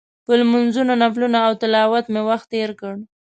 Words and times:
په 0.25 0.31
لمونځونو، 0.39 0.93
نفلونو 1.01 1.37
او 1.47 1.51
تلاوت 1.61 2.05
مې 2.13 2.21
وخت 2.29 2.47
تېر 2.53 2.69
کړ. 2.79 2.93